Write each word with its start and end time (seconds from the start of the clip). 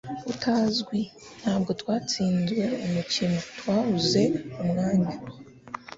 Utazwi 0.31 0.99
Ntabwo 1.41 1.71
twatsinzwe 1.81 2.61
umukino; 2.85 3.37
twabuze 3.57 4.21
umwanya. 4.63 5.13